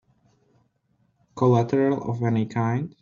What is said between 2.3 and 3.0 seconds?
kind?